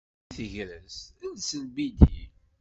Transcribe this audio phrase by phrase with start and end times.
[0.25, 2.21] Di tegrest, els ibidi.